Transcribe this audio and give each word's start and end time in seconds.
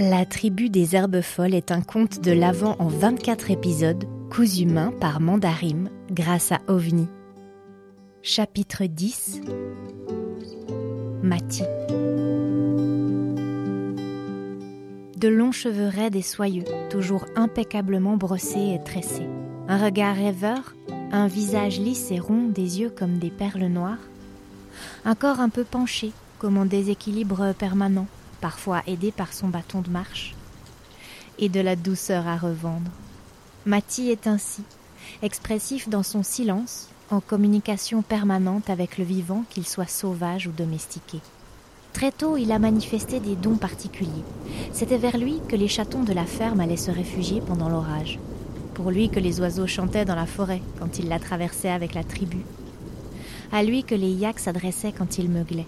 La 0.00 0.24
tribu 0.24 0.70
des 0.70 0.96
herbes 0.96 1.20
folles 1.20 1.54
est 1.54 1.70
un 1.70 1.82
conte 1.82 2.22
de 2.22 2.32
l'Avent 2.32 2.74
en 2.78 2.88
24 2.88 3.50
épisodes, 3.50 4.06
cousu 4.30 4.64
main 4.64 4.94
par 4.98 5.20
Mandarim 5.20 5.90
grâce 6.10 6.52
à 6.52 6.60
OVNI. 6.68 7.06
Chapitre 8.22 8.86
10 8.86 9.42
Mati 11.22 11.64
De 15.18 15.28
longs 15.28 15.52
cheveux 15.52 15.88
raides 15.88 16.16
et 16.16 16.22
soyeux, 16.22 16.64
toujours 16.88 17.26
impeccablement 17.36 18.16
brossés 18.16 18.72
et 18.74 18.82
tressés. 18.82 19.28
Un 19.68 19.84
regard 19.84 20.16
rêveur, 20.16 20.74
un 21.12 21.26
visage 21.26 21.78
lisse 21.78 22.10
et 22.10 22.20
rond, 22.20 22.48
des 22.48 22.80
yeux 22.80 22.88
comme 22.88 23.18
des 23.18 23.30
perles 23.30 23.66
noires. 23.66 24.08
Un 25.04 25.14
corps 25.14 25.40
un 25.40 25.50
peu 25.50 25.64
penché, 25.64 26.12
comme 26.38 26.56
en 26.56 26.64
déséquilibre 26.64 27.52
permanent 27.52 28.06
parfois 28.40 28.82
aidé 28.86 29.12
par 29.12 29.32
son 29.32 29.48
bâton 29.48 29.80
de 29.80 29.90
marche, 29.90 30.34
et 31.38 31.48
de 31.48 31.60
la 31.60 31.76
douceur 31.76 32.26
à 32.26 32.36
revendre. 32.36 32.90
Mati 33.66 34.10
est 34.10 34.26
ainsi, 34.26 34.62
expressif 35.22 35.88
dans 35.88 36.02
son 36.02 36.22
silence, 36.22 36.88
en 37.10 37.20
communication 37.20 38.02
permanente 38.02 38.70
avec 38.70 38.98
le 38.98 39.04
vivant, 39.04 39.44
qu'il 39.50 39.66
soit 39.66 39.88
sauvage 39.88 40.46
ou 40.46 40.52
domestiqué. 40.52 41.20
Très 41.92 42.12
tôt, 42.12 42.36
il 42.36 42.52
a 42.52 42.58
manifesté 42.58 43.18
des 43.18 43.34
dons 43.34 43.56
particuliers. 43.56 44.10
C'était 44.72 44.96
vers 44.96 45.18
lui 45.18 45.40
que 45.48 45.56
les 45.56 45.68
chatons 45.68 46.04
de 46.04 46.12
la 46.12 46.24
ferme 46.24 46.60
allaient 46.60 46.76
se 46.76 46.90
réfugier 46.90 47.40
pendant 47.40 47.68
l'orage. 47.68 48.18
Pour 48.74 48.90
lui 48.90 49.10
que 49.10 49.20
les 49.20 49.40
oiseaux 49.40 49.66
chantaient 49.66 50.04
dans 50.04 50.14
la 50.14 50.26
forêt 50.26 50.62
quand 50.78 50.98
il 50.98 51.08
la 51.08 51.18
traversait 51.18 51.70
avec 51.70 51.94
la 51.94 52.04
tribu. 52.04 52.38
À 53.52 53.62
lui 53.64 53.82
que 53.82 53.96
les 53.96 54.12
yaks 54.12 54.38
s'adressaient 54.38 54.92
quand 54.96 55.18
il 55.18 55.28
meuglaient. 55.28 55.66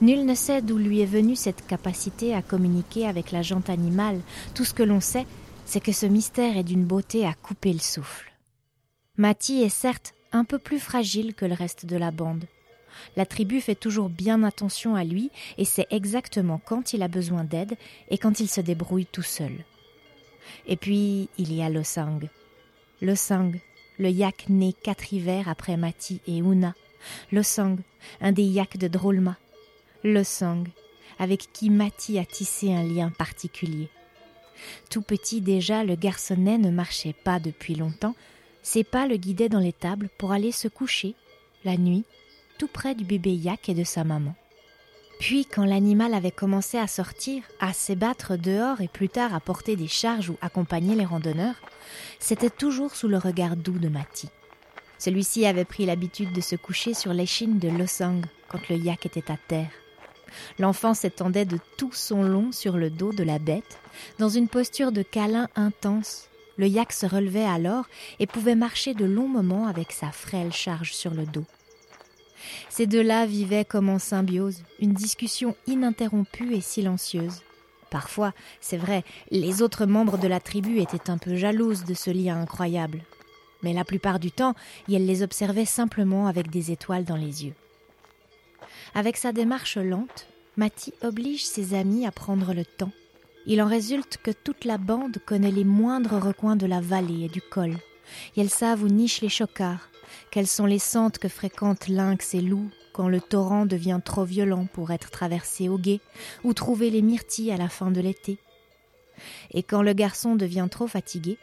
Nul 0.00 0.24
ne 0.24 0.34
sait 0.34 0.62
d'où 0.62 0.78
lui 0.78 1.00
est 1.00 1.06
venue 1.06 1.36
cette 1.36 1.66
capacité 1.66 2.34
à 2.34 2.40
communiquer 2.40 3.06
avec 3.06 3.32
la 3.32 3.42
jante 3.42 3.68
animale. 3.68 4.20
Tout 4.54 4.64
ce 4.64 4.72
que 4.72 4.82
l'on 4.82 5.00
sait, 5.00 5.26
c'est 5.66 5.80
que 5.80 5.92
ce 5.92 6.06
mystère 6.06 6.56
est 6.56 6.64
d'une 6.64 6.86
beauté 6.86 7.26
à 7.26 7.34
couper 7.34 7.72
le 7.72 7.80
souffle. 7.80 8.32
Mati 9.18 9.62
est 9.62 9.68
certes 9.68 10.14
un 10.32 10.44
peu 10.44 10.58
plus 10.58 10.78
fragile 10.78 11.34
que 11.34 11.44
le 11.44 11.52
reste 11.52 11.84
de 11.84 11.96
la 11.98 12.10
bande. 12.10 12.46
La 13.16 13.26
tribu 13.26 13.60
fait 13.60 13.74
toujours 13.74 14.08
bien 14.08 14.42
attention 14.42 14.94
à 14.94 15.04
lui 15.04 15.30
et 15.58 15.66
sait 15.66 15.86
exactement 15.90 16.60
quand 16.64 16.94
il 16.94 17.02
a 17.02 17.08
besoin 17.08 17.44
d'aide 17.44 17.76
et 18.08 18.16
quand 18.16 18.40
il 18.40 18.48
se 18.48 18.62
débrouille 18.62 19.06
tout 19.06 19.22
seul. 19.22 19.52
Et 20.66 20.76
puis, 20.76 21.28
il 21.36 21.52
y 21.52 21.62
a 21.62 21.68
Losang. 21.68 22.20
Losang, 23.02 23.52
le 23.98 24.08
yak 24.08 24.46
né 24.48 24.72
quatre 24.72 25.12
hivers 25.12 25.48
après 25.48 25.76
Mati 25.76 26.22
et 26.26 26.38
Una. 26.38 26.74
Losang, 27.32 27.76
un 28.22 28.32
des 28.32 28.44
yaks 28.44 28.78
de 28.78 28.88
Drolma, 28.88 29.36
le 30.02 30.24
sang, 30.24 30.64
avec 31.18 31.52
qui 31.52 31.70
Mati 31.70 32.18
a 32.18 32.24
tissé 32.24 32.72
un 32.72 32.82
lien 32.82 33.10
particulier. 33.10 33.88
Tout 34.90 35.02
petit 35.02 35.40
déjà, 35.40 35.84
le 35.84 35.94
garçonnet 35.94 36.58
ne 36.58 36.70
marchait 36.70 37.14
pas 37.24 37.40
depuis 37.40 37.74
longtemps, 37.74 38.14
ses 38.62 38.84
pas 38.84 39.06
le 39.06 39.16
guidaient 39.16 39.48
dans 39.48 39.58
les 39.58 39.72
tables 39.72 40.08
pour 40.18 40.32
aller 40.32 40.52
se 40.52 40.68
coucher, 40.68 41.14
la 41.64 41.76
nuit, 41.76 42.04
tout 42.58 42.68
près 42.68 42.94
du 42.94 43.04
bébé 43.04 43.32
yak 43.32 43.68
et 43.68 43.74
de 43.74 43.84
sa 43.84 44.04
maman. 44.04 44.34
Puis, 45.18 45.44
quand 45.44 45.66
l'animal 45.66 46.14
avait 46.14 46.30
commencé 46.30 46.78
à 46.78 46.86
sortir, 46.86 47.42
à 47.60 47.74
s'ébattre 47.74 48.38
dehors 48.38 48.80
et 48.80 48.88
plus 48.88 49.10
tard 49.10 49.34
à 49.34 49.40
porter 49.40 49.76
des 49.76 49.88
charges 49.88 50.30
ou 50.30 50.38
accompagner 50.40 50.94
les 50.94 51.04
randonneurs, 51.04 51.56
c'était 52.18 52.48
toujours 52.48 52.94
sous 52.94 53.08
le 53.08 53.18
regard 53.18 53.56
doux 53.56 53.78
de 53.78 53.88
Mati. 53.88 54.30
Celui-ci 54.98 55.44
avait 55.44 55.66
pris 55.66 55.84
l'habitude 55.84 56.32
de 56.32 56.40
se 56.40 56.56
coucher 56.56 56.94
sur 56.94 57.12
l'échine 57.12 57.58
de 57.58 57.68
l'osang 57.68 58.22
quand 58.48 58.68
le 58.68 58.76
yak 58.76 59.04
était 59.06 59.30
à 59.30 59.36
terre. 59.36 59.70
L'enfant 60.58 60.94
s'étendait 60.94 61.44
de 61.44 61.58
tout 61.76 61.92
son 61.92 62.22
long 62.22 62.52
sur 62.52 62.76
le 62.76 62.90
dos 62.90 63.12
de 63.12 63.22
la 63.22 63.38
bête, 63.38 63.78
dans 64.18 64.28
une 64.28 64.48
posture 64.48 64.92
de 64.92 65.02
câlin 65.02 65.48
intense. 65.56 66.28
Le 66.56 66.66
yak 66.66 66.92
se 66.92 67.06
relevait 67.06 67.44
alors 67.44 67.86
et 68.18 68.26
pouvait 68.26 68.54
marcher 68.54 68.94
de 68.94 69.04
longs 69.04 69.28
moments 69.28 69.66
avec 69.66 69.92
sa 69.92 70.10
frêle 70.10 70.52
charge 70.52 70.92
sur 70.92 71.14
le 71.14 71.24
dos. 71.24 71.46
Ces 72.68 72.86
deux-là 72.86 73.26
vivaient 73.26 73.64
comme 73.64 73.88
en 73.88 73.98
symbiose, 73.98 74.62
une 74.80 74.92
discussion 74.92 75.56
ininterrompue 75.66 76.54
et 76.54 76.60
silencieuse. 76.60 77.42
Parfois, 77.90 78.32
c'est 78.60 78.76
vrai, 78.76 79.04
les 79.30 79.62
autres 79.62 79.84
membres 79.84 80.16
de 80.16 80.28
la 80.28 80.40
tribu 80.40 80.80
étaient 80.80 81.10
un 81.10 81.18
peu 81.18 81.34
jalouses 81.34 81.84
de 81.84 81.94
ce 81.94 82.10
lien 82.10 82.40
incroyable. 82.40 83.02
Mais 83.62 83.72
la 83.72 83.84
plupart 83.84 84.20
du 84.20 84.30
temps, 84.30 84.54
elles 84.88 85.06
les 85.06 85.22
observaient 85.22 85.64
simplement 85.64 86.26
avec 86.26 86.50
des 86.50 86.70
étoiles 86.70 87.04
dans 87.04 87.16
les 87.16 87.44
yeux. 87.44 87.54
Avec 88.94 89.16
sa 89.16 89.32
démarche 89.32 89.76
lente, 89.76 90.26
Mati 90.56 90.92
oblige 91.02 91.44
ses 91.44 91.74
amis 91.74 92.06
à 92.06 92.10
prendre 92.10 92.52
le 92.52 92.64
temps. 92.64 92.92
Il 93.46 93.62
en 93.62 93.66
résulte 93.66 94.18
que 94.22 94.30
toute 94.30 94.64
la 94.64 94.78
bande 94.78 95.18
connaît 95.24 95.50
les 95.50 95.64
moindres 95.64 96.20
recoins 96.20 96.56
de 96.56 96.66
la 96.66 96.80
vallée 96.80 97.24
et 97.24 97.28
du 97.28 97.40
col. 97.40 97.76
Et 98.36 98.40
elles 98.40 98.50
savent 98.50 98.82
où 98.82 98.88
nichent 98.88 99.22
les 99.22 99.28
chocards, 99.28 99.88
quelles 100.30 100.46
sont 100.46 100.66
les 100.66 100.78
sentes 100.78 101.18
que 101.18 101.28
fréquentent 101.28 101.88
lynx 101.88 102.34
et 102.34 102.40
loups 102.40 102.70
quand 102.92 103.08
le 103.08 103.20
torrent 103.20 103.66
devient 103.66 104.00
trop 104.04 104.24
violent 104.24 104.66
pour 104.72 104.90
être 104.90 105.10
traversé 105.10 105.68
au 105.68 105.78
guet, 105.78 106.00
ou 106.42 106.52
trouver 106.52 106.90
les 106.90 107.02
myrtilles 107.02 107.52
à 107.52 107.56
la 107.56 107.68
fin 107.68 107.90
de 107.90 108.00
l'été. 108.00 108.38
Et 109.52 109.62
quand 109.62 109.82
le 109.82 109.92
garçon 109.92 110.34
devient 110.34 110.68
trop 110.70 110.88
fatigué, 110.88 111.38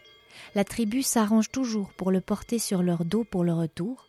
la 0.55 0.65
tribu 0.65 1.03
s'arrange 1.03 1.49
toujours 1.49 1.93
pour 1.93 2.11
le 2.11 2.21
porter 2.21 2.59
sur 2.59 2.83
leur 2.83 3.05
dos 3.05 3.23
pour 3.23 3.43
le 3.43 3.53
retour, 3.53 4.07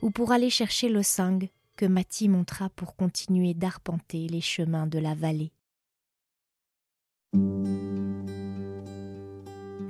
ou 0.00 0.10
pour 0.10 0.32
aller 0.32 0.48
chercher 0.48 0.88
le 0.88 1.02
sang 1.02 1.38
que 1.76 1.84
Mati 1.84 2.28
montra 2.28 2.70
pour 2.70 2.96
continuer 2.96 3.54
d'arpenter 3.54 4.26
les 4.28 4.40
chemins 4.40 4.86
de 4.86 4.98
la 4.98 5.14
vallée. 5.14 5.52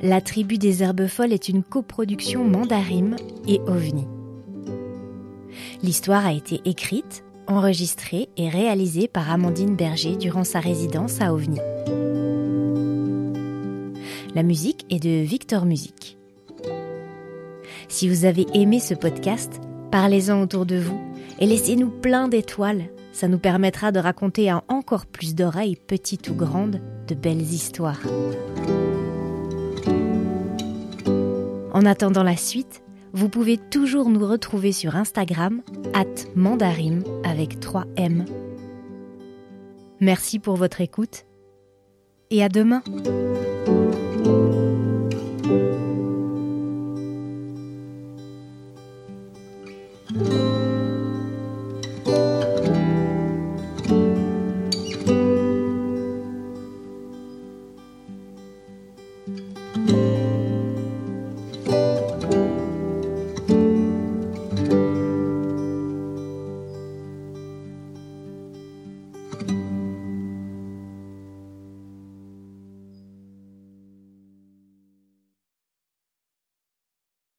La 0.02 0.20
tribu 0.20 0.58
des 0.58 0.82
herbes 0.82 1.06
folles 1.06 1.32
est 1.32 1.48
une 1.48 1.62
coproduction 1.62 2.44
Mandarim 2.44 3.16
et 3.48 3.60
OVNI. 3.60 4.06
L'histoire 5.82 6.26
a 6.26 6.32
été 6.32 6.60
écrite, 6.64 7.24
enregistrée 7.47 8.28
et 8.36 8.48
réalisée 8.48 9.08
par 9.08 9.30
Amandine 9.30 9.76
Berger 9.76 10.16
durant 10.16 10.44
sa 10.44 10.60
résidence 10.60 11.20
à 11.20 11.32
OVNI. 11.32 11.60
La 14.34 14.42
musique 14.42 14.84
est 14.91 15.03
de 15.03 15.22
Victor 15.22 15.64
Music. 15.64 16.18
Si 17.88 18.08
vous 18.08 18.24
avez 18.24 18.47
aimé 18.53 18.80
ce 18.80 18.94
podcast, 18.94 19.60
parlez-en 19.91 20.42
autour 20.42 20.66
de 20.66 20.76
vous 20.76 21.00
et 21.38 21.47
laissez-nous 21.47 21.91
plein 21.91 22.28
d'étoiles. 22.28 22.84
Ça 23.12 23.28
nous 23.28 23.38
permettra 23.38 23.92
de 23.92 23.98
raconter 23.98 24.50
à 24.50 24.62
encore 24.69 25.06
plus 25.06 25.34
d'oreilles, 25.34 25.76
petites 25.76 26.28
ou 26.28 26.34
grandes, 26.34 26.80
de 27.08 27.14
belles 27.14 27.41
histoires. 27.41 28.00
En 31.72 31.84
attendant 31.84 32.22
la 32.22 32.36
suite, 32.36 32.82
vous 33.12 33.28
pouvez 33.28 33.56
toujours 33.56 34.08
nous 34.08 34.26
retrouver 34.26 34.72
sur 34.72 34.97
Instagram, 34.97 35.62
at 35.94 36.04
mandarim 36.34 37.02
avec 37.24 37.60
3 37.60 37.84
M. 37.97 38.24
Merci 40.00 40.38
pour 40.38 40.56
votre 40.56 40.80
écoute 40.80 41.24
et 42.30 42.42
à 42.42 42.48
demain! 42.48 42.82